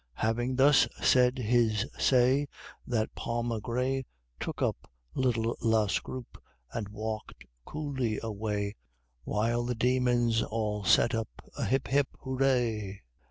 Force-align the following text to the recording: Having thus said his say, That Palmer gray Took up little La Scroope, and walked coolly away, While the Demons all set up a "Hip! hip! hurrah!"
Having 0.15 0.55
thus 0.55 0.87
said 0.99 1.37
his 1.37 1.85
say, 1.99 2.47
That 2.87 3.13
Palmer 3.13 3.59
gray 3.59 4.07
Took 4.39 4.59
up 4.63 4.89
little 5.13 5.55
La 5.61 5.85
Scroope, 5.85 6.41
and 6.73 6.89
walked 6.89 7.45
coolly 7.65 8.19
away, 8.23 8.73
While 9.25 9.63
the 9.63 9.75
Demons 9.75 10.41
all 10.41 10.83
set 10.85 11.13
up 11.13 11.29
a 11.55 11.65
"Hip! 11.65 11.87
hip! 11.89 12.07
hurrah!" 12.19 12.93